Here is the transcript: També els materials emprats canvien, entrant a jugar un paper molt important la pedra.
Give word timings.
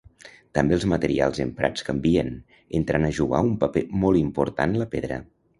També 0.57 0.73
els 0.77 0.85
materials 0.93 1.41
emprats 1.43 1.85
canvien, 1.91 2.33
entrant 2.81 3.07
a 3.11 3.15
jugar 3.21 3.45
un 3.51 3.55
paper 3.65 3.87
molt 4.07 4.23
important 4.27 4.79
la 4.85 4.93
pedra. 4.97 5.25